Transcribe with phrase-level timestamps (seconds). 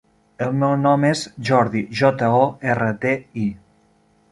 [0.45, 1.21] El meu nom és
[1.51, 3.15] Jordi: jota, o, erra, de,
[3.45, 3.47] i.